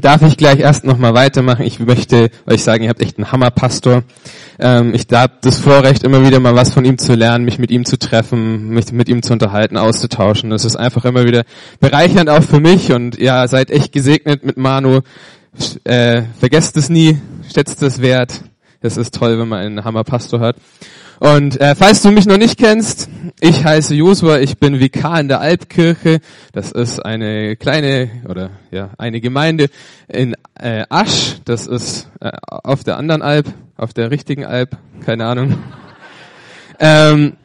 [0.00, 1.64] darf ich gleich erst nochmal weitermachen.
[1.64, 4.02] Ich möchte euch sagen, ihr habt echt einen Hammerpastor.
[4.58, 7.70] Ähm, ich habe das Vorrecht, immer wieder mal was von ihm zu lernen, mich mit
[7.70, 10.50] ihm zu treffen, mich mit ihm zu unterhalten, auszutauschen.
[10.50, 11.44] Das ist einfach immer wieder
[11.80, 15.00] bereichernd auch für mich und ja, seid echt gesegnet mit Manu.
[15.84, 17.18] Äh, vergesst es nie,
[17.52, 18.42] schätzt es wert.
[18.80, 20.56] Es ist toll, wenn man einen Hammerpastor hat.
[21.18, 23.08] Und äh, falls du mich noch nicht kennst,
[23.40, 26.20] ich heiße Josua, ich bin Vikar in der Alpkirche.
[26.52, 29.68] Das ist eine kleine oder ja eine Gemeinde
[30.08, 31.36] in äh, Asch.
[31.44, 35.58] Das ist äh, auf der anderen Alp, auf der richtigen Alp, keine Ahnung.
[36.78, 37.38] Ähm,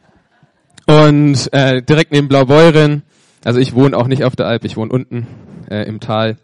[0.86, 3.02] und äh, direkt neben Blaubeuren.
[3.46, 5.26] Also ich wohne auch nicht auf der Alp, ich wohne unten
[5.70, 6.36] äh, im Tal.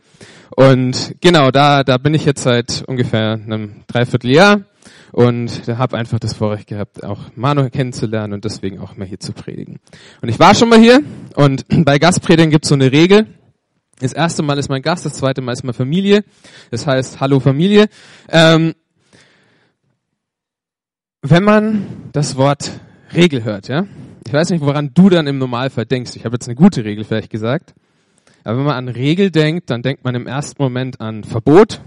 [0.56, 4.62] Und genau, da da bin ich jetzt seit ungefähr einem Dreivierteljahr
[5.12, 9.32] und habe einfach das Vorrecht gehabt, auch Manu kennenzulernen und deswegen auch mal hier zu
[9.32, 9.78] predigen.
[10.20, 11.02] Und ich war schon mal hier
[11.34, 13.26] und bei Gastpredigen gibt es so eine Regel.
[14.00, 16.24] Das erste Mal ist mein Gast, das zweite Mal ist meine Familie.
[16.70, 17.88] Das heißt, hallo Familie.
[18.28, 18.74] Ähm,
[21.22, 22.70] wenn man das Wort
[23.12, 23.86] Regel hört, ja,
[24.24, 26.14] ich weiß nicht, woran du dann im Normalfall denkst.
[26.14, 27.74] Ich habe jetzt eine gute Regel vielleicht gesagt.
[28.44, 31.80] Aber wenn man an Regel denkt, dann denkt man im ersten Moment an Verbot,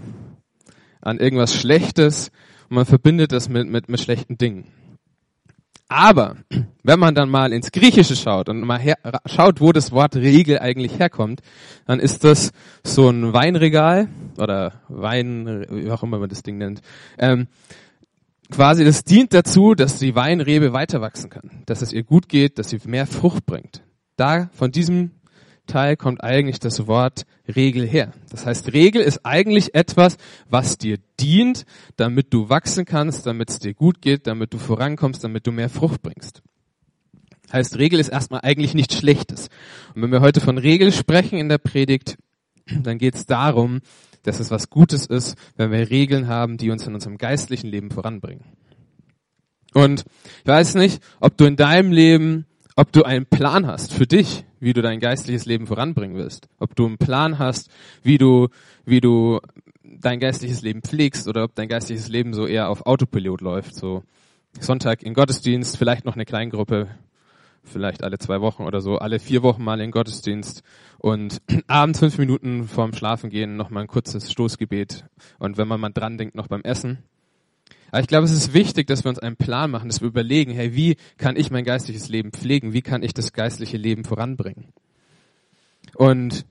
[1.02, 2.32] an irgendwas Schlechtes,
[2.72, 4.64] und man verbindet das mit, mit, mit schlechten Dingen.
[5.90, 6.38] Aber
[6.84, 10.58] wenn man dann mal ins Griechische schaut und mal her, schaut, wo das Wort Regel
[10.58, 11.42] eigentlich herkommt,
[11.86, 16.80] dann ist das so ein Weinregal oder Wein, wie auch immer man das Ding nennt.
[17.18, 17.48] Ähm,
[18.50, 22.58] quasi, das dient dazu, dass die Weinrebe weiter wachsen kann, dass es ihr gut geht,
[22.58, 23.84] dass sie mehr Frucht bringt.
[24.16, 25.12] Da von diesem
[25.68, 28.12] Teil kommt eigentlich das Wort Regel her.
[28.30, 30.18] Das heißt, Regel ist eigentlich etwas,
[30.50, 35.24] was dir dient, damit du wachsen kannst, damit es dir gut geht, damit du vorankommst,
[35.24, 36.42] damit du mehr Frucht bringst.
[37.52, 39.50] Heißt, Regel ist erstmal eigentlich nichts Schlechtes.
[39.94, 42.18] Und wenn wir heute von Regel sprechen in der Predigt,
[42.66, 43.82] dann geht es darum,
[44.24, 47.92] dass es was Gutes ist, wenn wir Regeln haben, die uns in unserem geistlichen Leben
[47.92, 48.46] voranbringen.
[49.74, 50.06] Und
[50.42, 52.46] ich weiß nicht, ob du in deinem Leben
[52.82, 56.50] ob du einen Plan hast für dich, wie du dein geistliches Leben voranbringen willst.
[56.58, 57.70] Ob du einen Plan hast,
[58.02, 58.48] wie du,
[58.86, 59.40] wie du
[59.84, 63.76] dein geistliches Leben pflegst oder ob dein geistliches Leben so eher auf Autopilot läuft.
[63.76, 64.02] So
[64.60, 66.88] Sonntag in Gottesdienst, vielleicht noch eine Kleingruppe,
[67.64, 70.64] vielleicht alle zwei Wochen oder so, alle vier Wochen mal in Gottesdienst
[70.98, 75.06] und abends fünf Minuten vorm Schlafengehen noch mal ein kurzes Stoßgebet
[75.38, 77.04] und wenn man mal dran denkt, noch beim Essen.
[77.92, 80.52] Aber ich glaube, es ist wichtig, dass wir uns einen Plan machen, dass wir überlegen,
[80.52, 82.74] hey, wie kann ich mein geistliches Leben pflegen?
[82.74, 84.74] Wie kann ich das geistliche Leben voranbringen?
[85.96, 86.46] Und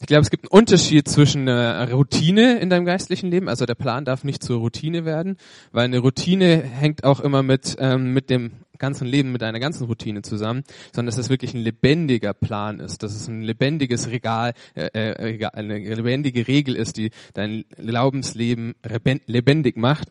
[0.00, 3.76] ich glaube, es gibt einen Unterschied zwischen einer Routine in deinem geistlichen Leben, also der
[3.76, 5.36] Plan darf nicht zur Routine werden,
[5.70, 8.50] weil eine Routine hängt auch immer mit, ähm, mit dem
[8.82, 13.04] ganzen Leben, mit einer ganzen Routine zusammen, sondern dass es wirklich ein lebendiger Plan ist,
[13.04, 18.74] dass es ein lebendiges Regal, äh, äh, eine lebendige Regel ist, die dein Glaubensleben
[19.26, 20.08] lebendig macht.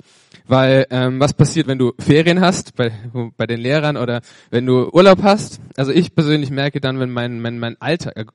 [0.48, 2.92] Weil ähm, was passiert, wenn du Ferien hast bei,
[3.36, 5.60] bei den Lehrern oder wenn du Urlaub hast?
[5.76, 8.34] Also ich persönlich merke dann, wenn mein, mein, mein Alltag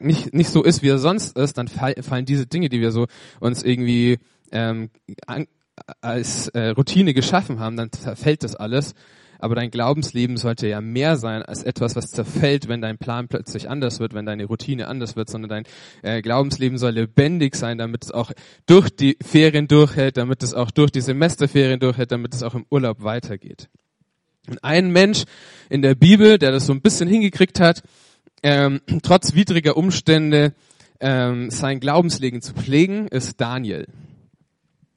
[0.00, 3.06] nicht, nicht so ist, wie er sonst ist, dann fallen diese Dinge, die wir so
[3.38, 4.18] uns irgendwie
[4.50, 4.90] ähm,
[5.26, 5.46] an,
[6.00, 8.94] als äh, Routine geschaffen haben, dann fällt das alles
[9.38, 13.70] aber dein Glaubensleben sollte ja mehr sein als etwas, was zerfällt, wenn dein Plan plötzlich
[13.70, 15.64] anders wird, wenn deine Routine anders wird, sondern dein
[16.02, 18.32] äh, Glaubensleben soll lebendig sein, damit es auch
[18.66, 22.66] durch die Ferien durchhält, damit es auch durch die Semesterferien durchhält, damit es auch im
[22.70, 23.68] Urlaub weitergeht.
[24.48, 25.24] Und ein Mensch
[25.68, 27.82] in der Bibel, der das so ein bisschen hingekriegt hat,
[28.42, 30.54] ähm, trotz widriger Umstände
[31.00, 33.86] ähm, sein Glaubensleben zu pflegen, ist Daniel.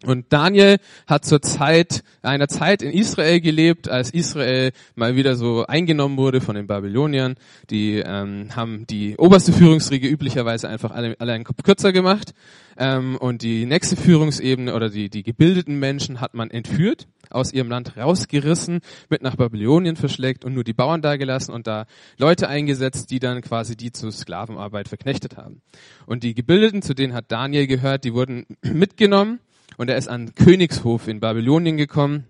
[0.04, 5.66] Und Daniel hat zur Zeit, einer Zeit in Israel gelebt, als Israel mal wieder so
[5.68, 7.36] eingenommen wurde von den Babyloniern.
[7.70, 12.34] Die ähm, haben die oberste Führungsriege üblicherweise einfach alle, alle einen Kopf kürzer gemacht.
[12.78, 17.70] Ähm, und die nächste Führungsebene oder die, die gebildeten Menschen hat man entführt, aus ihrem
[17.70, 21.86] Land rausgerissen, mit nach Babylonien verschlägt und nur die Bauern dagelassen und da
[22.18, 25.62] Leute eingesetzt, die dann quasi die zur Sklavenarbeit verknechtet haben.
[26.08, 29.40] Und die Gebildeten, zu denen hat Daniel gehört, die wurden mitgenommen
[29.82, 32.26] und er ist an Königshof in Babylonien gekommen.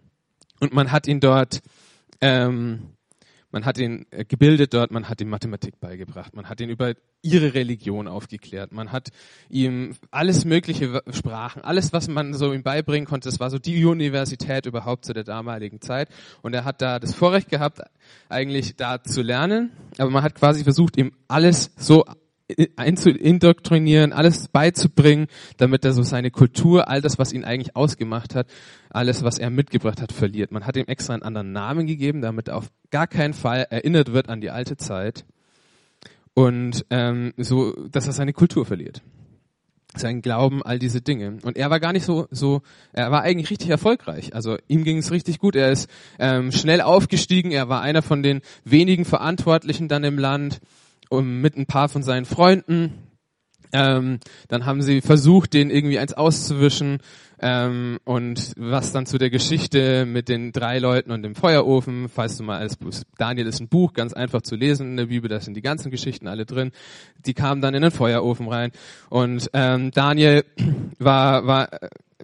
[0.62, 1.62] Und man hat ihn dort,
[2.22, 2.94] ähm,
[3.52, 6.94] man hat ihn äh, gebildet dort, man hat ihm Mathematik beigebracht, man hat ihn über
[7.22, 9.10] ihre Religion aufgeklärt, man hat
[9.50, 13.84] ihm alles mögliche Sprachen, alles was man so ihm beibringen konnte, das war so die
[13.84, 16.08] Universität überhaupt zu der damaligen Zeit.
[16.42, 17.82] Und er hat da das Vorrecht gehabt,
[18.30, 22.06] eigentlich da zu lernen, aber man hat quasi versucht, ihm alles so
[22.76, 25.28] einzuindoktrinieren, alles beizubringen,
[25.58, 28.48] damit er so seine Kultur, all das, was ihn eigentlich ausgemacht hat,
[28.90, 30.52] alles, was er mitgebracht hat, verliert.
[30.52, 34.14] Man hat ihm extra einen anderen Namen gegeben, damit er auf gar keinen Fall erinnert
[34.14, 35.26] wird an die alte Zeit
[36.34, 39.02] und ähm, so, dass er seine Kultur verliert.
[39.96, 41.38] sein Glauben, all diese Dinge.
[41.44, 42.62] Und er war gar nicht so, so,
[42.94, 44.34] er war eigentlich richtig erfolgreich.
[44.34, 45.56] Also ihm ging es richtig gut.
[45.56, 45.90] Er ist
[46.20, 47.52] ähm, schnell aufgestiegen.
[47.52, 50.62] Er war einer von den wenigen Verantwortlichen dann im Land,
[51.12, 52.94] um, mit ein paar von seinen Freunden.
[53.74, 57.00] Ähm, dann haben sie versucht, den irgendwie eins auszuwischen.
[57.40, 62.38] Ähm, und was dann zu der Geschichte mit den drei Leuten und dem Feuerofen, falls
[62.38, 62.78] du mal als
[63.18, 65.90] Daniel ist ein Buch, ganz einfach zu lesen in der Bibel, da sind die ganzen
[65.90, 66.72] Geschichten alle drin.
[67.26, 68.72] Die kamen dann in den Feuerofen rein.
[69.10, 70.44] Und ähm, Daniel
[71.00, 71.70] war, war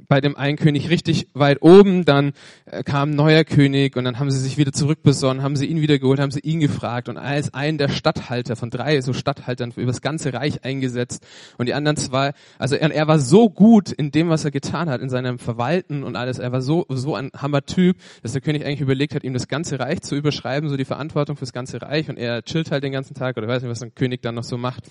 [0.07, 2.33] bei dem einen König richtig weit oben, dann
[2.65, 5.81] äh, kam ein neuer König und dann haben sie sich wieder zurückbesonnen, haben sie ihn
[5.81, 9.71] wieder geholt, haben sie ihn gefragt und als einen der Statthalter von drei so Statthaltern
[9.75, 11.25] über das ganze Reich eingesetzt
[11.57, 14.89] und die anderen zwei, also er, er, war so gut in dem, was er getan
[14.89, 18.65] hat, in seinem Verwalten und alles, er war so, so ein Hammer-Typ, dass der König
[18.65, 22.09] eigentlich überlegt hat, ihm das ganze Reich zu überschreiben, so die Verantwortung fürs ganze Reich
[22.09, 24.43] und er chillt halt den ganzen Tag oder weiß nicht, was ein König dann noch
[24.43, 24.83] so macht.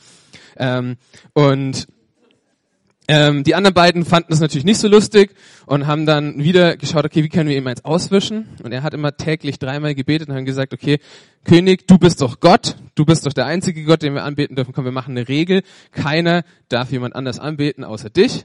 [0.57, 0.97] Ähm,
[1.35, 1.87] und
[3.09, 5.35] ähm, die anderen beiden fanden es natürlich nicht so lustig
[5.67, 8.49] und haben dann wieder geschaut, okay, wie können wir ihm eins auswischen?
[8.63, 10.99] Und er hat immer täglich dreimal gebetet und haben gesagt, okay,
[11.45, 14.73] König, du bist doch Gott, du bist doch der einzige Gott, den wir anbeten dürfen.
[14.73, 15.63] Komm, wir machen eine Regel.
[15.93, 18.45] Keiner darf jemand anders anbeten außer dich.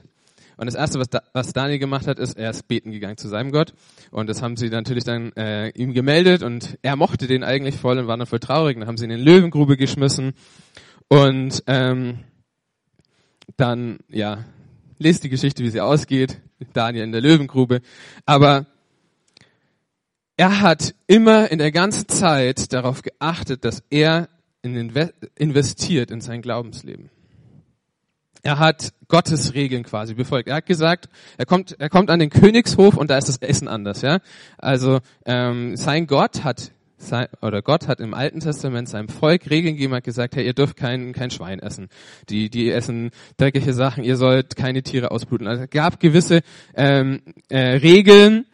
[0.56, 3.28] Und das erste, was, da, was Daniel gemacht hat, ist, er ist beten gegangen zu
[3.28, 3.74] seinem Gott.
[4.12, 7.98] Und das haben sie natürlich dann äh, ihm gemeldet und er mochte den eigentlich voll
[7.98, 8.78] und war dann voll traurig.
[8.78, 10.34] Dann haben sie ihn in den Löwengrube geschmissen
[11.08, 12.20] und ähm,
[13.56, 14.44] dann, ja,
[14.98, 16.40] lest die Geschichte, wie sie ausgeht.
[16.72, 17.80] Daniel in der Löwengrube.
[18.24, 18.66] Aber
[20.36, 24.28] er hat immer in der ganzen Zeit darauf geachtet, dass er
[24.62, 27.10] investiert in sein Glaubensleben.
[28.44, 30.48] Er hat Gottes Regeln quasi befolgt.
[30.48, 33.68] Er hat gesagt, er kommt, er kommt an den Königshof und da ist das Essen
[33.68, 34.18] anders, ja.
[34.58, 36.72] Also ähm, sein Gott hat
[37.02, 40.54] sein, oder Gott hat im Alten Testament seinem Volk Regeln gegeben, hat gesagt, hey, ihr
[40.54, 41.88] dürft kein, kein Schwein essen.
[42.28, 45.46] Die, die essen dreckige Sachen, ihr sollt keine Tiere ausbluten.
[45.46, 46.42] Also es gab gewisse
[46.74, 48.46] ähm, äh, Regeln,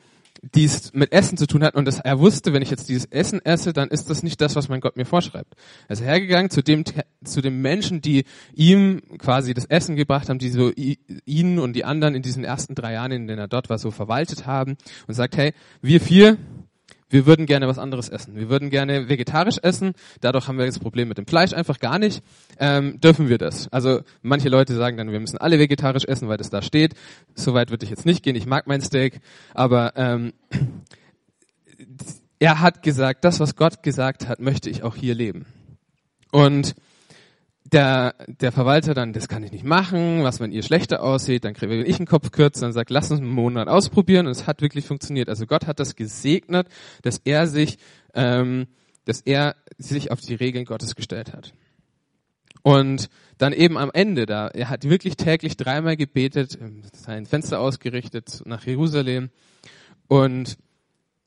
[0.54, 3.06] die es mit Essen zu tun hat und das, er wusste, wenn ich jetzt dieses
[3.06, 5.54] Essen esse, dann ist das nicht das, was mein Gott mir vorschreibt.
[5.88, 6.84] Ist hergegangen zu dem,
[7.24, 8.24] zu den Menschen, die
[8.54, 12.74] ihm quasi das Essen gebracht haben, die so ihn und die anderen in diesen ersten
[12.74, 15.52] drei Jahren, in denen er dort war, so verwaltet haben und sagt, hey,
[15.82, 16.38] wir vier,
[17.10, 18.36] wir würden gerne was anderes essen.
[18.36, 19.94] Wir würden gerne vegetarisch essen.
[20.20, 22.22] Dadurch haben wir das Problem mit dem Fleisch einfach gar nicht.
[22.58, 23.68] Ähm, dürfen wir das?
[23.72, 26.94] Also manche Leute sagen dann, wir müssen alle vegetarisch essen, weil das da steht.
[27.34, 28.36] Soweit würde ich jetzt nicht gehen.
[28.36, 29.20] Ich mag mein Steak,
[29.54, 30.32] aber ähm,
[32.38, 35.46] er hat gesagt, das, was Gott gesagt hat, möchte ich auch hier leben.
[36.30, 36.74] Und
[37.72, 41.54] der, der Verwalter dann, das kann ich nicht machen, was, wenn ihr schlechter aussieht, dann
[41.54, 44.62] kriege ich einen Kopf kürzer und sagt, lass uns einen Monat ausprobieren und es hat
[44.62, 45.28] wirklich funktioniert.
[45.28, 46.68] Also Gott hat das gesegnet,
[47.02, 47.78] dass er sich,
[48.14, 48.68] ähm,
[49.04, 51.52] dass er sich auf die Regeln Gottes gestellt hat.
[52.62, 56.58] Und dann eben am Ende da, er hat wirklich täglich dreimal gebetet,
[56.92, 59.30] sein Fenster ausgerichtet nach Jerusalem
[60.08, 60.58] und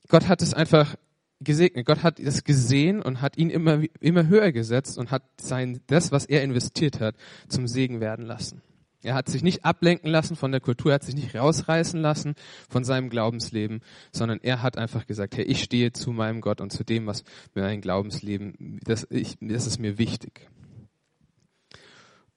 [0.08, 0.96] Gott hat es einfach
[1.44, 1.86] gesegnet.
[1.86, 6.12] Gott hat es gesehen und hat ihn immer, immer höher gesetzt und hat sein, das,
[6.12, 7.16] was er investiert hat,
[7.48, 8.62] zum Segen werden lassen.
[9.04, 12.34] Er hat sich nicht ablenken lassen von der Kultur, er hat sich nicht rausreißen lassen
[12.68, 13.80] von seinem Glaubensleben,
[14.12, 17.24] sondern er hat einfach gesagt, hey, ich stehe zu meinem Gott und zu dem, was
[17.54, 20.48] mir mein Glaubensleben, das, ich, das ist mir wichtig.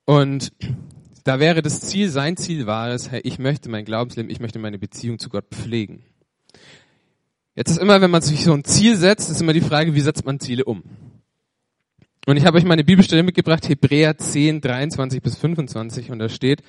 [0.05, 0.53] Und
[1.23, 4.59] da wäre das Ziel, sein Ziel war es, hey, ich möchte mein Glaubensleben, ich möchte
[4.59, 6.03] meine Beziehung zu Gott pflegen.
[7.55, 10.01] Jetzt ist immer, wenn man sich so ein Ziel setzt, ist immer die Frage, wie
[10.01, 10.83] setzt man Ziele um?
[12.25, 16.63] Und ich habe euch meine Bibelstelle mitgebracht, Hebräer 10, 23 bis 25, und da steht,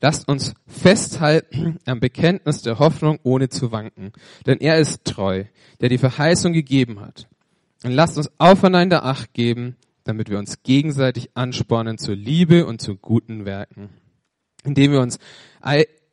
[0.00, 4.12] lasst uns festhalten am Bekenntnis der Hoffnung, ohne zu wanken.
[4.44, 5.44] Denn er ist treu,
[5.80, 7.28] der die Verheißung gegeben hat.
[7.84, 12.96] Und lasst uns aufeinander Acht geben, damit wir uns gegenseitig anspornen zur Liebe und zu
[12.96, 13.90] guten Werken.
[14.64, 15.18] Indem wir uns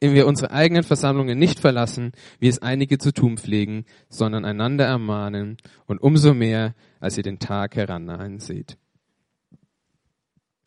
[0.01, 5.57] wir unsere eigenen Versammlungen nicht verlassen, wie es einige zu tun pflegen, sondern einander ermahnen
[5.85, 8.77] und umso mehr, als ihr den Tag herannahen seht.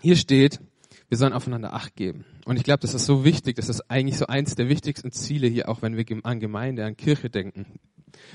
[0.00, 0.60] Hier steht,
[1.08, 2.24] wir sollen aufeinander Acht geben.
[2.44, 5.48] Und ich glaube, das ist so wichtig, das ist eigentlich so eins der wichtigsten Ziele
[5.48, 7.66] hier, auch wenn wir an Gemeinde, an Kirche denken.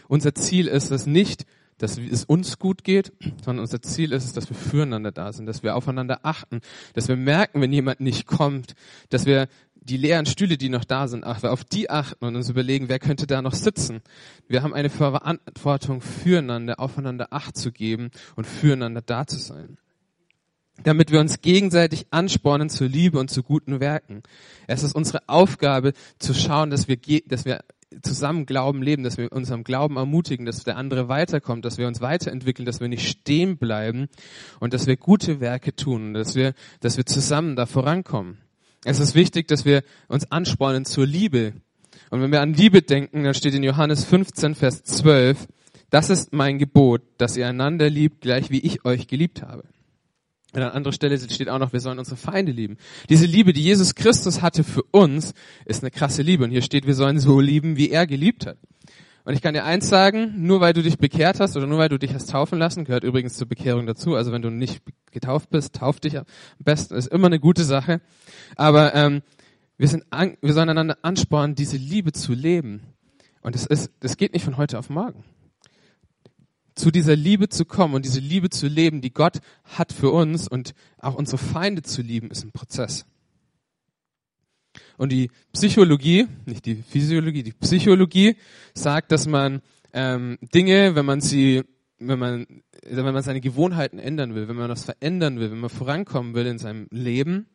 [0.07, 1.45] Unser Ziel ist es nicht,
[1.77, 3.13] dass es uns gut geht,
[3.43, 6.59] sondern unser Ziel ist es, dass wir füreinander da sind, dass wir aufeinander achten,
[6.93, 8.75] dass wir merken, wenn jemand nicht kommt,
[9.09, 9.47] dass wir
[9.81, 13.27] die leeren Stühle, die noch da sind, auf die achten und uns überlegen, wer könnte
[13.27, 14.01] da noch sitzen.
[14.47, 19.77] Wir haben eine Verantwortung füreinander, aufeinander Acht zu geben und füreinander da zu sein.
[20.83, 24.23] Damit wir uns gegenseitig anspornen zur Liebe und zu guten Werken.
[24.67, 27.61] Es ist unsere Aufgabe zu schauen, dass wir, dass wir
[28.01, 32.01] zusammen Glauben leben, dass wir unserem Glauben ermutigen, dass der andere weiterkommt, dass wir uns
[32.01, 34.07] weiterentwickeln, dass wir nicht stehen bleiben
[34.59, 38.37] und dass wir gute Werke tun, dass wir, dass wir zusammen da vorankommen.
[38.85, 41.53] Es ist wichtig, dass wir uns anspornen zur Liebe.
[42.09, 45.47] Und wenn wir an Liebe denken, dann steht in Johannes 15, Vers 12,
[45.89, 49.63] das ist mein Gebot, dass ihr einander liebt, gleich wie ich euch geliebt habe.
[50.51, 52.77] An einer anderen Stelle steht auch noch, wir sollen unsere Feinde lieben.
[53.07, 55.33] Diese Liebe, die Jesus Christus hatte für uns,
[55.65, 56.43] ist eine krasse Liebe.
[56.43, 58.57] Und hier steht, wir sollen so lieben, wie er geliebt hat.
[59.25, 61.89] Und ich kann dir eins sagen, nur weil du dich bekehrt hast oder nur weil
[61.89, 64.15] du dich hast taufen lassen, gehört übrigens zur Bekehrung dazu.
[64.15, 66.25] Also wenn du nicht getauft bist, tauf dich am
[66.59, 68.01] besten, ist immer eine gute Sache.
[68.55, 69.21] Aber ähm,
[69.77, 72.81] wir, sind an, wir sollen einander anspornen, diese Liebe zu leben.
[73.41, 75.23] Und das ist, das geht nicht von heute auf morgen
[76.79, 80.47] zu dieser Liebe zu kommen und diese Liebe zu leben, die Gott hat für uns
[80.47, 83.05] und auch unsere Feinde zu lieben, ist ein Prozess.
[84.97, 88.35] Und die Psychologie, nicht die Physiologie, die Psychologie
[88.73, 89.61] sagt, dass man
[89.93, 91.63] ähm, Dinge, wenn man sie,
[91.99, 92.45] wenn man,
[92.83, 96.45] wenn man seine Gewohnheiten ändern will, wenn man was verändern will, wenn man vorankommen will
[96.45, 97.47] in seinem Leben,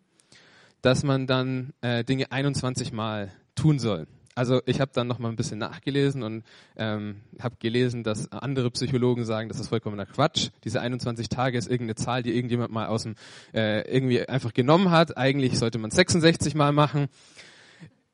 [0.83, 5.29] dass man dann äh, Dinge 21 Mal tun soll also ich habe dann noch mal
[5.29, 6.43] ein bisschen nachgelesen und
[6.77, 10.51] ähm, habe gelesen, dass andere Psychologen sagen, das ist vollkommener Quatsch.
[10.65, 13.15] Diese 21 Tage ist irgendeine Zahl, die irgendjemand mal aus dem
[13.53, 15.17] äh, irgendwie einfach genommen hat.
[15.17, 17.07] Eigentlich sollte man 66 Mal machen.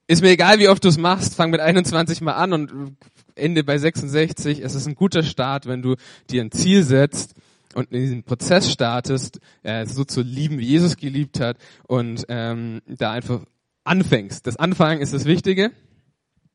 [0.07, 1.37] Ist mir egal, wie oft du es machst.
[1.37, 2.97] Fang mit 21 Mal an und
[3.35, 4.61] Ende bei 66.
[4.61, 5.97] Es ist ein guter Start, wenn du
[6.29, 7.35] dir ein Ziel setzt
[7.75, 12.83] und in diesen Prozess startest, äh, so zu lieben, wie Jesus geliebt hat und ähm,
[12.87, 13.41] da einfach
[13.85, 14.47] anfängst.
[14.47, 15.71] Das Anfangen ist das Wichtige.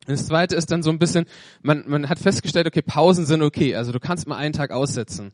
[0.05, 1.25] Das zweite ist dann so ein bisschen,
[1.61, 5.33] man, man hat festgestellt, okay, Pausen sind okay, also du kannst mal einen Tag aussetzen.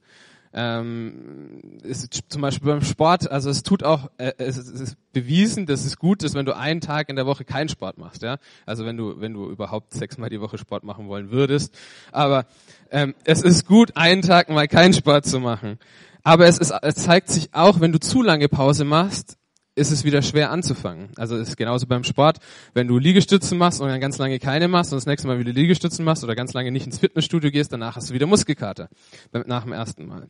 [0.54, 5.86] Ähm, ist zum Beispiel beim Sport, also es tut auch, äh, es, ist bewiesen, dass
[5.86, 8.38] es gut ist, wenn du einen Tag in der Woche keinen Sport machst, ja.
[8.66, 11.74] Also wenn du, wenn du überhaupt sechsmal die Woche Sport machen wollen würdest.
[12.12, 12.46] Aber
[12.92, 15.80] ähm, es ist gut, einen Tag mal keinen Sport zu machen.
[16.24, 19.38] Aber es, ist, es zeigt sich auch, wenn du zu lange Pause machst,
[19.82, 21.10] ist es wieder schwer anzufangen.
[21.18, 22.38] Also es ist genauso beim Sport,
[22.74, 25.52] wenn du Liegestützen machst und dann ganz lange keine machst und das nächste Mal wieder
[25.52, 28.90] Liegestützen machst oder ganz lange nicht ins Fitnessstudio gehst, danach hast du wieder Muskelkater
[29.34, 30.30] nach dem ersten Mal.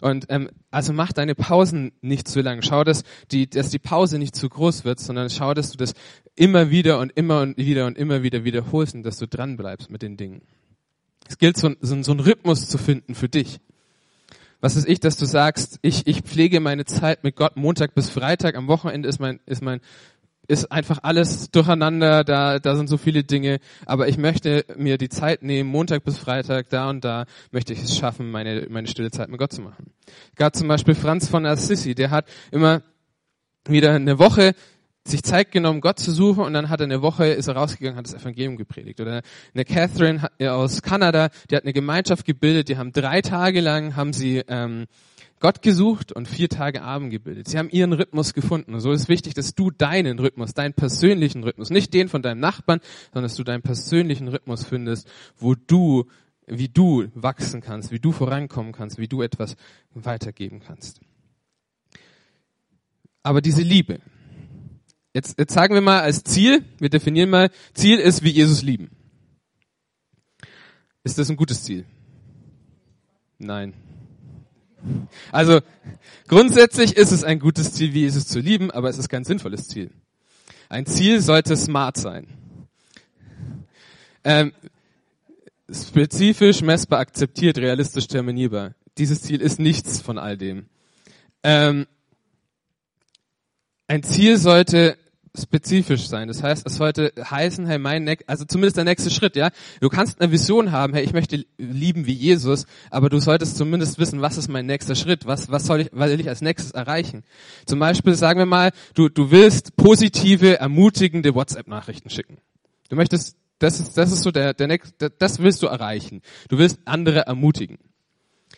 [0.00, 2.62] Und ähm, also mach deine Pausen nicht zu lang.
[2.62, 5.94] Schau, dass die, dass die Pause nicht zu groß wird, sondern schau, dass du das
[6.34, 9.90] immer wieder und immer und wieder und immer wieder wiederholst und dass du dran bleibst
[9.90, 10.42] mit den Dingen.
[11.28, 13.60] Es gilt so, so, so einen Rhythmus zu finden für dich
[14.62, 18.08] was ist ich, dass du sagst, ich, ich pflege meine Zeit mit Gott Montag bis
[18.08, 19.80] Freitag, am Wochenende ist mein, ist mein,
[20.46, 25.08] ist einfach alles durcheinander, da, da sind so viele Dinge, aber ich möchte mir die
[25.08, 29.10] Zeit nehmen, Montag bis Freitag, da und da möchte ich es schaffen, meine, meine stille
[29.10, 29.92] Zeit mit Gott zu machen.
[30.36, 32.82] Gab zum Beispiel Franz von Assisi, der hat immer
[33.66, 34.54] wieder eine Woche
[35.06, 37.96] sich Zeit genommen, Gott zu suchen und dann hat er eine Woche, ist er rausgegangen,
[37.96, 39.00] hat das Evangelium gepredigt.
[39.00, 39.22] Oder
[39.54, 44.12] eine Catherine aus Kanada, die hat eine Gemeinschaft gebildet, die haben drei Tage lang, haben
[44.12, 44.86] sie ähm,
[45.42, 47.48] Gott gesucht und vier Tage Abend gebildet.
[47.48, 48.74] Sie haben ihren Rhythmus gefunden.
[48.74, 52.38] Und so ist wichtig, dass du deinen Rhythmus, deinen persönlichen Rhythmus, nicht den von deinem
[52.38, 52.78] Nachbarn,
[53.12, 56.04] sondern dass du deinen persönlichen Rhythmus findest, wo du,
[56.46, 59.56] wie du wachsen kannst, wie du vorankommen kannst, wie du etwas
[59.94, 61.00] weitergeben kannst.
[63.24, 63.98] Aber diese Liebe,
[65.14, 68.90] Jetzt, jetzt sagen wir mal als Ziel, wir definieren mal, Ziel ist, wie Jesus lieben.
[71.04, 71.84] Ist das ein gutes Ziel?
[73.38, 73.74] Nein.
[75.30, 75.60] Also
[76.28, 79.68] grundsätzlich ist es ein gutes Ziel, wie Jesus zu lieben, aber es ist kein sinnvolles
[79.68, 79.90] Ziel.
[80.68, 82.26] Ein Ziel sollte smart sein.
[84.24, 84.52] Ähm,
[85.70, 88.74] spezifisch, messbar, akzeptiert, realistisch, terminierbar.
[88.98, 90.66] Dieses Ziel ist nichts von all dem.
[91.42, 91.86] Ähm,
[93.88, 94.96] ein Ziel sollte
[95.36, 96.28] spezifisch sein.
[96.28, 99.50] Das heißt, es sollte heißen, hey, mein, also zumindest der nächste Schritt, ja.
[99.80, 103.98] Du kannst eine Vision haben, hey, ich möchte lieben wie Jesus, aber du solltest zumindest
[103.98, 105.26] wissen, was ist mein nächster Schritt?
[105.26, 107.24] Was, was soll ich, was will ich als nächstes erreichen?
[107.64, 112.38] Zum Beispiel, sagen wir mal, du, du willst positive, ermutigende WhatsApp-Nachrichten schicken.
[112.90, 116.20] Du möchtest, das ist, das ist so der, der nächste, das willst du erreichen.
[116.48, 117.78] Du willst andere ermutigen.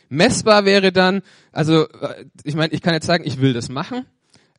[0.08, 4.06] Messbar wäre dann, also, äh, ich meine, ich kann jetzt sagen, ich will das machen,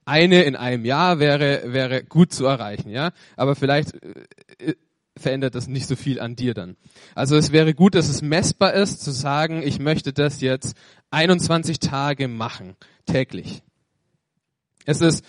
[0.06, 3.12] eine in einem Jahr wäre, wäre gut zu erreichen, ja.
[3.36, 3.94] Aber vielleicht
[4.60, 4.76] äh,
[5.18, 6.76] verändert das nicht so viel an dir dann.
[7.16, 10.76] Also es wäre gut, dass es messbar ist, zu sagen, ich möchte das jetzt
[11.12, 13.64] 21 Tage machen, täglich.
[14.86, 15.26] Es ist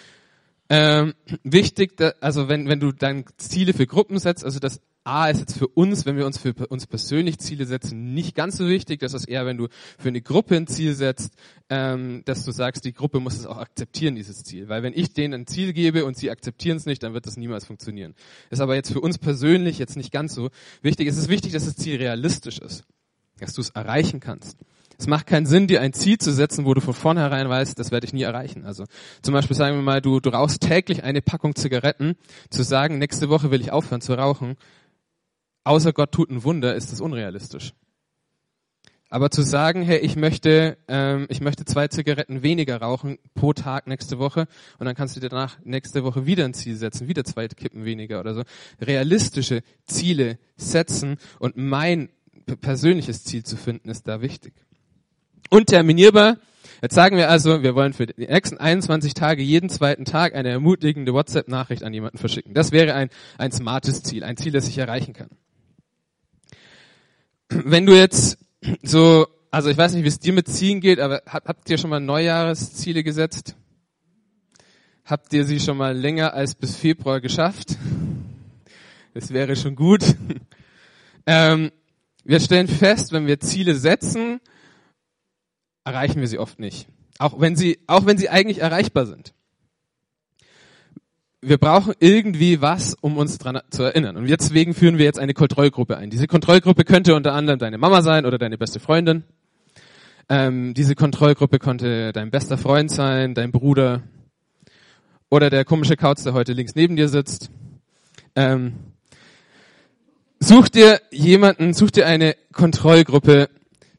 [0.69, 1.15] ähm,
[1.45, 5.41] wichtig, dass, also wenn, wenn du dann Ziele für Gruppen setzt, also das A ist
[5.41, 9.01] jetzt für uns, wenn wir uns für uns persönlich Ziele setzen, nicht ganz so wichtig.
[9.01, 11.35] Das ist eher, wenn du für eine Gruppe ein Ziel setzt,
[11.71, 14.69] ähm, dass du sagst, die Gruppe muss es auch akzeptieren, dieses Ziel.
[14.69, 17.37] Weil wenn ich denen ein Ziel gebe und sie akzeptieren es nicht, dann wird das
[17.37, 18.15] niemals funktionieren.
[18.51, 20.51] Ist aber jetzt für uns persönlich jetzt nicht ganz so
[20.83, 21.07] wichtig.
[21.07, 22.85] Es ist wichtig, dass das Ziel realistisch ist,
[23.39, 24.59] dass du es erreichen kannst.
[24.99, 27.91] Es macht keinen Sinn, dir ein Ziel zu setzen, wo du von vornherein weißt, das
[27.91, 28.65] werde ich nie erreichen.
[28.65, 28.85] Also
[29.21, 32.17] zum Beispiel sagen wir mal, du, du rauchst täglich eine Packung Zigaretten.
[32.51, 34.57] Zu sagen, nächste Woche will ich aufhören zu rauchen,
[35.67, 37.73] außer Gott tut ein Wunder, ist das unrealistisch.
[39.09, 43.87] Aber zu sagen, hey, ich möchte, ähm, ich möchte zwei Zigaretten weniger rauchen pro Tag
[43.87, 47.23] nächste Woche und dann kannst du dir danach nächste Woche wieder ein Ziel setzen, wieder
[47.25, 48.43] zwei Kippen weniger oder so.
[48.81, 52.09] Realistische Ziele setzen und mein
[52.61, 54.55] persönliches Ziel zu finden, ist da wichtig.
[55.51, 56.39] Unterminierbar.
[56.83, 60.51] Jetzt sagen wir also, wir wollen für die nächsten 21 Tage jeden zweiten Tag eine
[60.51, 62.55] ermutigende WhatsApp-Nachricht an jemanden verschicken.
[62.55, 63.09] Das wäre ein,
[63.39, 65.31] ein smartes Ziel, ein Ziel, das ich erreichen kann.
[67.49, 68.39] Wenn du jetzt
[68.83, 71.79] so, also ich weiß nicht, wie es dir mit Zielen geht, aber habt, habt ihr
[71.79, 73.55] schon mal Neujahresziele gesetzt?
[75.05, 77.77] Habt ihr sie schon mal länger als bis Februar geschafft?
[79.15, 80.03] Das wäre schon gut.
[81.27, 81.73] Ähm,
[82.25, 84.41] wir stellen fest, wenn wir Ziele setzen,
[85.85, 86.89] erreichen wir sie oft nicht.
[87.19, 89.35] Auch wenn sie, auch wenn sie eigentlich erreichbar sind.
[91.43, 94.17] Wir brauchen irgendwie was, um uns dran zu erinnern.
[94.17, 96.11] Und deswegen führen wir jetzt eine Kontrollgruppe ein.
[96.11, 99.25] Diese Kontrollgruppe könnte unter anderem deine Mama sein oder deine beste Freundin.
[100.29, 104.03] Ähm, diese Kontrollgruppe konnte dein bester Freund sein, dein Bruder
[105.31, 107.51] oder der komische Kauz, der heute links neben dir sitzt.
[108.35, 108.75] Ähm,
[110.41, 113.49] such dir jemanden, such dir eine Kontrollgruppe,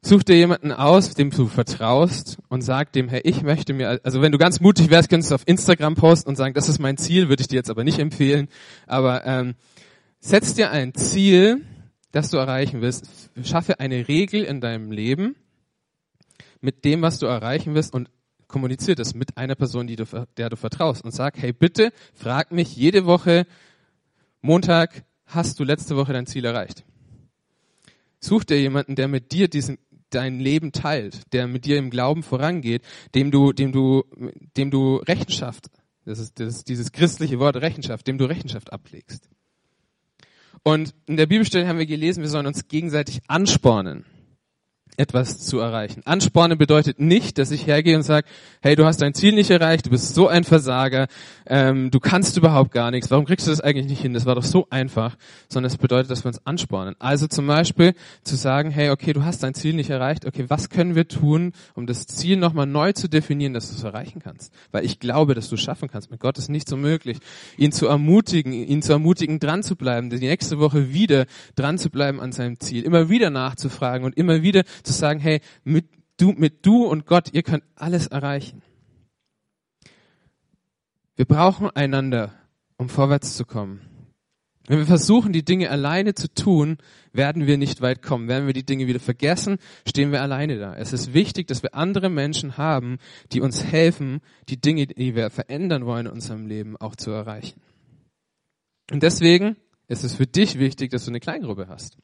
[0.02, 4.22] Such dir jemanden aus, dem du vertraust und sag dem, hey, ich möchte mir, also
[4.22, 6.98] wenn du ganz mutig wärst, könntest du auf Instagram posten und sagen, das ist mein
[6.98, 8.48] Ziel, würde ich dir jetzt aber nicht empfehlen.
[8.86, 9.56] Aber ähm,
[10.20, 11.66] setz dir ein Ziel,
[12.12, 13.10] das du erreichen willst.
[13.44, 15.36] Schaffe eine Regel in deinem Leben
[16.62, 18.10] mit dem, was du erreichen willst und
[18.48, 20.06] kommuniziere das mit einer Person, die du,
[20.38, 23.46] der du vertraust und sag, hey, bitte frag mich jede Woche,
[24.42, 26.84] Montag, hast du letzte Woche dein Ziel erreicht?
[28.20, 29.78] Such dir jemanden, der mit dir diesen
[30.10, 32.82] dein Leben teilt, der mit dir im Glauben vorangeht,
[33.16, 34.04] dem du, dem du,
[34.56, 35.68] dem du Rechenschaft,
[36.06, 39.30] das ist, das ist dieses christliche Wort Rechenschaft, dem du Rechenschaft ablegst.
[40.64, 44.06] Und in der Bibelstelle haben wir gelesen, wir sollen uns gegenseitig anspornen
[44.98, 46.02] etwas zu erreichen.
[46.06, 48.28] Anspornen bedeutet nicht, dass ich hergehe und sage,
[48.62, 51.08] hey, du hast dein Ziel nicht erreicht, du bist so ein Versager,
[51.46, 54.14] ähm, du kannst überhaupt gar nichts, warum kriegst du das eigentlich nicht hin?
[54.14, 55.16] Das war doch so einfach,
[55.50, 56.96] sondern es bedeutet, dass wir uns anspornen.
[56.98, 60.70] Also zum Beispiel zu sagen, hey, okay, du hast dein Ziel nicht erreicht, okay, was
[60.70, 64.52] können wir tun, um das Ziel nochmal neu zu definieren, dass du es erreichen kannst?
[64.72, 66.10] Weil ich glaube, dass du es schaffen kannst.
[66.10, 67.20] Mit Gott ist nicht so möglich.
[67.58, 71.92] Ihn zu ermutigen, ihn zu ermutigen, dran zu bleiben, die nächste Woche wieder dran zu
[71.92, 75.86] bleiben an seinem Ziel, immer wieder nachzufragen und immer wieder zu sagen, hey, mit
[76.18, 78.62] du, mit du und Gott, ihr könnt alles erreichen.
[81.16, 82.34] Wir brauchen einander,
[82.78, 83.82] um vorwärts zu kommen.
[84.68, 86.78] Wenn wir versuchen, die Dinge alleine zu tun,
[87.14, 88.28] werden wir nicht weit kommen.
[88.28, 90.76] Werden wir die Dinge wieder vergessen, stehen wir alleine da.
[90.76, 92.98] Es ist wichtig, dass wir andere Menschen haben,
[93.32, 94.20] die uns helfen,
[94.50, 97.62] die Dinge, die wir verändern wollen in unserem Leben, auch zu erreichen.
[98.92, 99.56] Und deswegen
[99.88, 101.98] ist es für dich wichtig, dass du eine Kleingruppe hast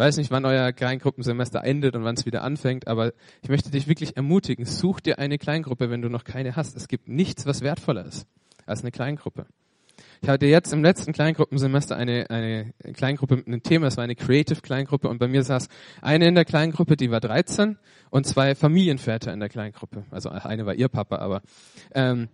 [0.00, 3.86] weiß nicht, wann euer Kleingruppensemester endet und wann es wieder anfängt, aber ich möchte dich
[3.86, 6.74] wirklich ermutigen, such dir eine Kleingruppe, wenn du noch keine hast.
[6.74, 8.26] Es gibt nichts, was wertvoller ist
[8.64, 9.44] als eine Kleingruppe.
[10.22, 14.16] Ich hatte jetzt im letzten Kleingruppensemester eine, eine Kleingruppe mit einem Thema, es war eine
[14.16, 15.68] Creative Kleingruppe und bei mir saß
[16.00, 17.76] eine in der Kleingruppe, die war 13
[18.08, 20.04] und zwei Familienväter in der Kleingruppe.
[20.10, 21.42] Also eine war ihr Papa, aber
[21.94, 22.28] ähm,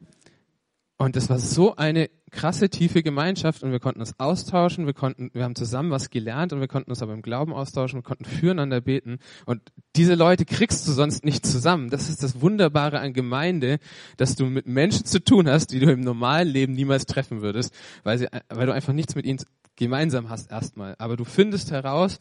[0.98, 5.30] und das war so eine krasse, tiefe Gemeinschaft und wir konnten uns austauschen, wir konnten,
[5.34, 8.24] wir haben zusammen was gelernt und wir konnten uns aber im Glauben austauschen, wir konnten
[8.24, 9.60] füreinander beten und
[9.94, 11.90] diese Leute kriegst du sonst nicht zusammen.
[11.90, 13.78] Das ist das Wunderbare an Gemeinde,
[14.16, 17.74] dass du mit Menschen zu tun hast, die du im normalen Leben niemals treffen würdest,
[18.02, 19.38] weil sie, weil du einfach nichts mit ihnen
[19.76, 20.94] gemeinsam hast erstmal.
[20.98, 22.20] Aber du findest heraus,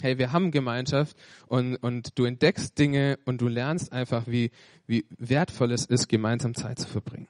[0.00, 4.50] hey, wir haben Gemeinschaft und, und du entdeckst Dinge und du lernst einfach, wie,
[4.86, 7.28] wie wertvoll es ist, gemeinsam Zeit zu verbringen.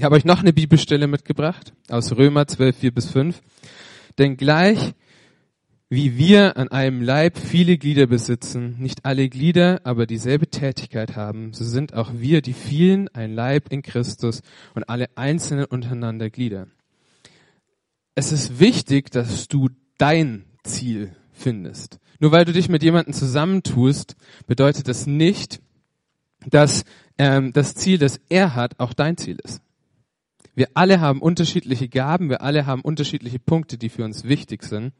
[0.00, 3.38] Ich habe euch noch eine Bibelstelle mitgebracht aus Römer 12, 4 bis 5.
[4.16, 4.94] Denn gleich
[5.90, 11.52] wie wir an einem Leib viele Glieder besitzen, nicht alle Glieder aber dieselbe Tätigkeit haben,
[11.52, 14.40] so sind auch wir, die vielen, ein Leib in Christus
[14.74, 16.66] und alle einzelnen untereinander Glieder.
[18.14, 21.98] Es ist wichtig, dass du dein Ziel findest.
[22.20, 25.60] Nur weil du dich mit jemandem zusammentust, bedeutet das nicht,
[26.46, 26.84] dass
[27.18, 29.60] ähm, das Ziel, das er hat, auch dein Ziel ist.
[30.60, 34.92] Wir alle haben unterschiedliche Gaben, wir alle haben unterschiedliche Punkte, die für uns wichtig sind.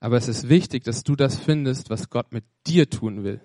[0.00, 3.42] Aber es ist wichtig, dass du das findest, was Gott mit dir tun will.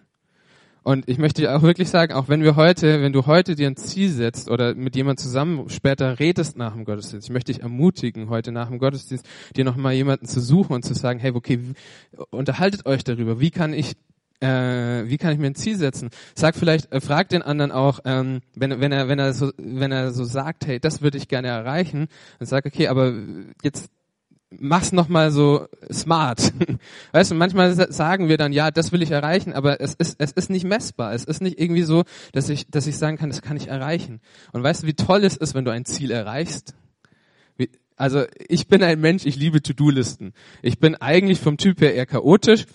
[0.84, 3.75] Und ich möchte auch wirklich sagen, auch wenn wir heute, wenn du heute dir ein
[3.75, 8.29] Ziel setzt oder mit jemand zusammen später redest nach dem Gottesdienst, ich möchte dich ermutigen,
[8.29, 11.60] heute nach dem Gottesdienst dir nochmal jemanden zu suchen und zu sagen, hey, okay,
[12.29, 13.97] unterhaltet euch darüber, wie kann ich
[14.41, 16.09] äh, wie kann ich mir ein Ziel setzen?
[16.35, 19.91] Sag vielleicht, äh, frag den anderen auch, ähm, wenn, wenn er, wenn er so, wenn
[19.91, 22.07] er so sagt, hey, das würde ich gerne erreichen,
[22.39, 23.13] dann sag, okay, aber
[23.63, 23.89] jetzt
[24.59, 26.53] mach's noch mal so smart.
[27.11, 30.31] Weißt du, manchmal sagen wir dann, ja, das will ich erreichen, aber es ist, es
[30.31, 31.13] ist nicht messbar.
[31.13, 34.21] Es ist nicht irgendwie so, dass ich, dass ich sagen kann, das kann ich erreichen.
[34.51, 36.75] Und weißt du, wie toll es ist, wenn du ein Ziel erreichst?
[37.57, 40.33] Wie, also, ich bin ein Mensch, ich liebe To-Do-Listen.
[40.61, 42.65] Ich bin eigentlich vom Typ her eher chaotisch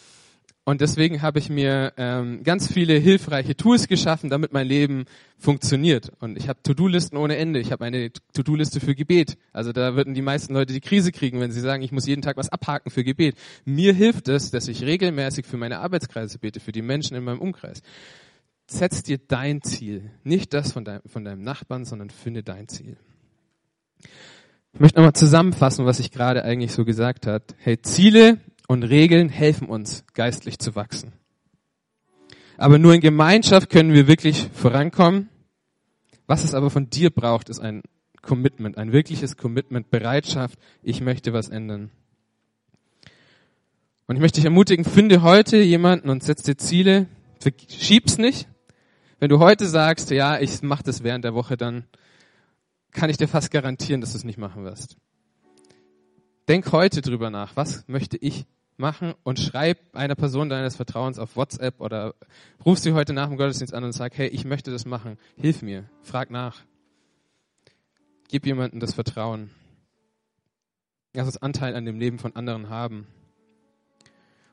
[0.71, 5.07] und deswegen habe ich mir ähm, ganz viele hilfreiche Tools geschaffen, damit mein Leben
[5.37, 6.13] funktioniert.
[6.21, 7.59] Und ich habe To-Do-Listen ohne Ende.
[7.59, 9.37] Ich habe eine To-Do-Liste für Gebet.
[9.53, 12.23] Also da würden die meisten Leute die Krise kriegen, wenn sie sagen, ich muss jeden
[12.23, 13.35] Tag was abhaken für Gebet.
[13.65, 17.41] Mir hilft es, dass ich regelmäßig für meine Arbeitskreise bete, für die Menschen in meinem
[17.41, 17.83] Umkreis.
[18.69, 20.13] Setz dir dein Ziel.
[20.23, 22.97] Nicht das von, dein, von deinem Nachbarn, sondern finde dein Ziel.
[24.73, 27.45] Ich möchte nochmal zusammenfassen, was ich gerade eigentlich so gesagt habe.
[27.59, 28.39] Hey, Ziele
[28.71, 31.13] und Regeln helfen uns, geistlich zu wachsen.
[32.57, 35.29] Aber nur in Gemeinschaft können wir wirklich vorankommen.
[36.29, 37.83] Was es aber von dir braucht, ist ein
[38.23, 41.91] Commitment, ein wirkliches Commitment, Bereitschaft, ich möchte was ändern.
[44.07, 47.09] Und ich möchte dich ermutigen, finde heute jemanden und setz dir Ziele,
[47.67, 48.47] schieb's nicht.
[49.19, 51.89] Wenn du heute sagst, ja, ich mache das während der Woche, dann
[52.93, 54.97] kann ich dir fast garantieren, dass du es nicht machen wirst.
[56.47, 58.47] Denk heute drüber nach, was möchte ich
[58.81, 62.15] machen und schreib einer Person deines Vertrauens auf WhatsApp oder
[62.65, 65.63] ruf sie heute nach dem Gottesdienst an und sag, hey, ich möchte das machen, hilf
[65.63, 66.63] mir, frag nach.
[68.29, 69.51] Gib jemandem das Vertrauen.
[71.15, 73.07] Lass uns Anteil an dem Leben von anderen haben.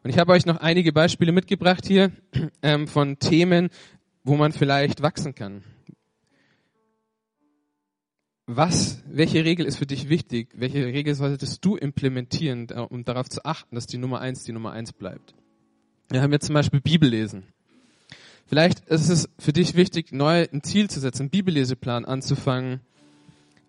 [0.04, 2.12] Und ich habe euch noch einige Beispiele mitgebracht hier
[2.62, 3.70] ähm, von Themen,
[4.24, 5.64] wo man vielleicht wachsen kann
[8.48, 10.48] was, welche Regel ist für dich wichtig?
[10.56, 14.72] Welche Regel solltest du implementieren, um darauf zu achten, dass die Nummer eins die Nummer
[14.72, 15.36] eins bleibt?
[16.10, 17.44] Wir haben jetzt zum Beispiel Bibellesen.
[18.48, 22.80] Vielleicht ist es für dich wichtig, neu ein Ziel zu setzen, einen Bibelleseplan anzufangen.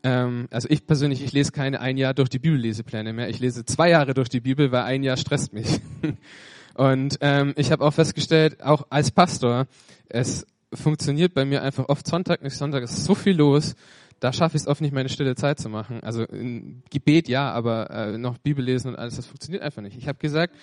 [0.05, 3.29] Ähm, also ich persönlich, ich lese keine ein Jahr durch die Bibellesepläne mehr.
[3.29, 5.81] Ich lese zwei Jahre durch die Bibel, weil ein Jahr stresst mich.
[6.75, 9.67] Und ähm, ich habe auch festgestellt, auch als Pastor,
[10.09, 13.75] es funktioniert bei mir einfach oft Sonntag nicht Sonntag, ist so viel los
[14.21, 16.01] da schaffe ich es oft nicht, meine stille Zeit zu machen.
[16.03, 19.97] Also in Gebet ja, aber äh, noch Bibel lesen und alles, das funktioniert einfach nicht.
[19.97, 20.55] Ich habe gesagt,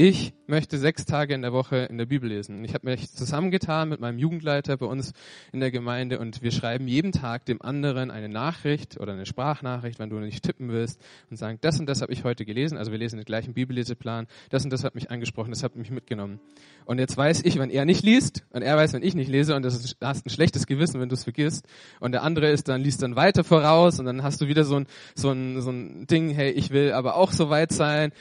[0.00, 2.62] ich möchte sechs Tage in der Woche in der Bibel lesen.
[2.62, 5.12] Ich habe mich zusammengetan mit meinem Jugendleiter bei uns
[5.52, 9.98] in der Gemeinde und wir schreiben jeden Tag dem anderen eine Nachricht oder eine Sprachnachricht,
[9.98, 12.78] wenn du nicht tippen willst und sagen, das und das habe ich heute gelesen.
[12.78, 14.28] Also wir lesen den gleichen Bibelleseplan.
[14.50, 16.38] Das und das hat mich angesprochen, das hat mich mitgenommen.
[16.84, 19.56] Und jetzt weiß ich, wenn er nicht liest und er weiß, wenn ich nicht lese
[19.56, 21.66] und das ist, hast ein schlechtes Gewissen, wenn du es vergisst.
[21.98, 24.76] Und der andere ist dann liest dann weiter voraus und dann hast du wieder so
[24.76, 28.12] ein so ein so ein Ding, hey, ich will aber auch so weit sein.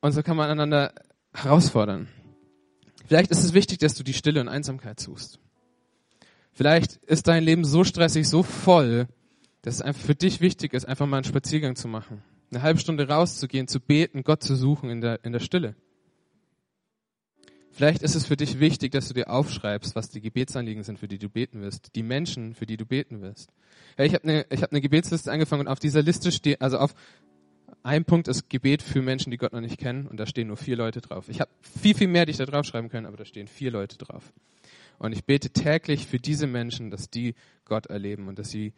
[0.00, 0.92] Und so kann man einander
[1.32, 2.08] herausfordern.
[3.06, 5.38] Vielleicht ist es wichtig, dass du die Stille und Einsamkeit suchst.
[6.52, 9.06] Vielleicht ist dein Leben so stressig, so voll,
[9.62, 12.22] dass es einfach für dich wichtig ist, einfach mal einen Spaziergang zu machen.
[12.50, 15.74] Eine halbe Stunde rauszugehen, zu beten, Gott zu suchen in der, in der Stille.
[17.70, 21.06] Vielleicht ist es für dich wichtig, dass du dir aufschreibst, was die Gebetsanliegen sind, für
[21.06, 23.52] die du beten wirst, die Menschen, für die du beten wirst.
[23.96, 26.94] Ja, ich habe eine hab eine Gebetsliste angefangen und auf dieser Liste steht, also auf
[27.82, 30.56] ein Punkt ist Gebet für Menschen, die Gott noch nicht kennen, und da stehen nur
[30.56, 31.28] vier Leute drauf.
[31.28, 33.70] Ich habe viel, viel mehr, die ich da drauf schreiben können, aber da stehen vier
[33.70, 34.32] Leute drauf.
[34.98, 38.72] Und ich bete täglich für diese Menschen, dass die Gott erleben und dass sie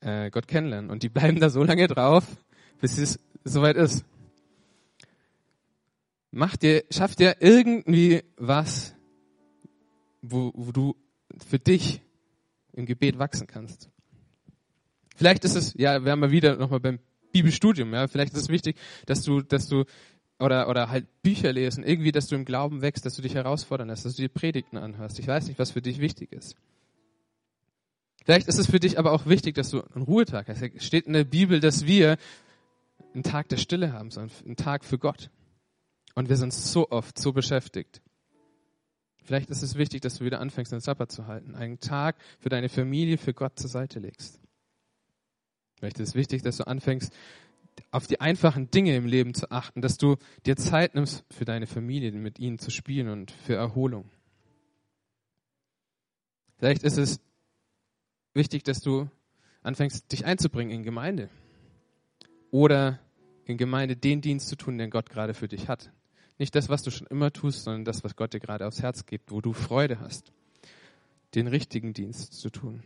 [0.00, 0.90] äh, Gott kennenlernen.
[0.90, 2.24] Und die bleiben da so lange drauf,
[2.80, 4.04] bis es soweit ist.
[6.30, 8.94] Mach dir, schaff dir irgendwie was,
[10.20, 10.96] wo, wo du
[11.46, 12.02] für dich
[12.72, 13.90] im Gebet wachsen kannst.
[15.16, 16.98] Vielleicht ist es, ja, wir haben mal wieder nochmal beim
[17.32, 17.92] Bibelstudium.
[17.94, 19.84] Ja, vielleicht ist es wichtig, dass du, dass du
[20.38, 23.88] oder oder halt Bücher lesen, irgendwie, dass du im Glauben wächst, dass du dich herausfordern
[23.88, 25.18] lässt, dass du dir Predigten anhörst.
[25.18, 26.56] Ich weiß nicht, was für dich wichtig ist.
[28.24, 30.62] Vielleicht ist es für dich aber auch wichtig, dass du einen Ruhetag hast.
[30.62, 32.18] Es steht in der Bibel, dass wir
[33.14, 35.30] einen Tag der Stille haben, sondern einen Tag für Gott.
[36.14, 38.00] Und wir sind so oft so beschäftigt.
[39.24, 41.54] Vielleicht ist es wichtig, dass du wieder anfängst, den Sabbat zu halten.
[41.54, 44.41] Einen Tag für deine Familie, für Gott zur Seite legst.
[45.82, 47.12] Vielleicht ist es wichtig, dass du anfängst,
[47.90, 50.14] auf die einfachen Dinge im Leben zu achten, dass du
[50.46, 54.08] dir Zeit nimmst für deine Familie, mit ihnen zu spielen und für Erholung.
[56.58, 57.20] Vielleicht ist es
[58.32, 59.10] wichtig, dass du
[59.64, 61.28] anfängst, dich einzubringen in Gemeinde
[62.52, 63.00] oder
[63.44, 65.90] in Gemeinde den Dienst zu tun, den Gott gerade für dich hat.
[66.38, 69.04] Nicht das, was du schon immer tust, sondern das, was Gott dir gerade aufs Herz
[69.04, 70.32] gibt, wo du Freude hast,
[71.34, 72.84] den richtigen Dienst zu tun.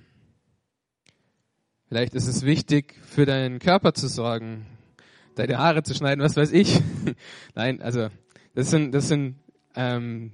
[1.88, 4.66] Vielleicht ist es wichtig, für deinen Körper zu sorgen,
[5.36, 6.80] deine Haare zu schneiden, was weiß ich.
[7.54, 8.08] Nein, also
[8.54, 9.36] das sind, das sind
[9.76, 10.32] ähm,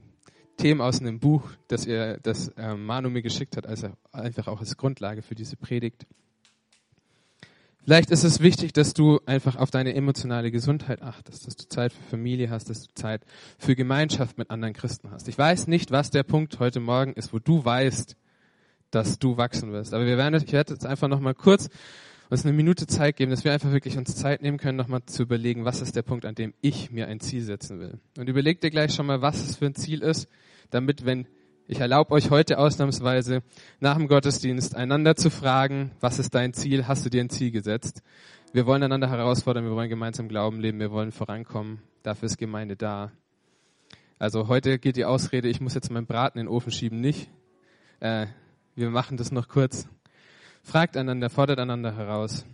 [0.57, 4.61] Themen aus einem Buch, das, ihr, das äh, Manu mir geschickt hat, also einfach auch
[4.61, 6.07] als Grundlage für diese Predigt.
[7.85, 11.93] Vielleicht ist es wichtig, dass du einfach auf deine emotionale Gesundheit achtest, dass du Zeit
[11.93, 13.27] für Familie hast, dass du Zeit
[13.59, 15.29] für Gemeinschaft mit anderen Christen hast.
[15.29, 18.17] Ich weiß nicht, was der Punkt heute Morgen ist, wo du weißt,
[18.93, 19.93] dass du wachsen wirst.
[19.93, 21.69] Aber wir werden, ich werde jetzt einfach nochmal kurz
[22.31, 25.23] uns eine Minute Zeit geben, dass wir einfach wirklich uns Zeit nehmen können, nochmal zu
[25.25, 27.99] überlegen, was ist der Punkt, an dem ich mir ein Ziel setzen will.
[28.17, 30.29] Und überleg dir gleich schon mal, was es für ein Ziel ist,
[30.71, 31.27] damit, wenn
[31.69, 33.43] ich erlaube euch heute ausnahmsweise
[33.81, 36.89] nach dem Gottesdienst einander zu fragen, was ist dein Ziel?
[36.89, 38.03] Hast du dir ein Ziel gesetzt?
[38.55, 41.83] Wir wollen einander herausfordern, wir wollen gemeinsam Glauben leben, wir wollen vorankommen.
[42.03, 43.13] Dafür ist Gemeinde da.
[44.19, 47.29] Also heute geht die Ausrede, ich muss jetzt meinen Braten in den Ofen schieben, nicht.
[48.01, 48.27] Äh,
[48.75, 49.89] wir machen das noch kurz.
[50.63, 52.45] Fragt einander, fordert einander heraus.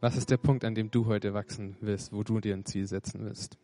[0.00, 2.86] Was ist der Punkt, an dem du heute wachsen willst, wo du dir ein Ziel
[2.86, 3.58] setzen willst?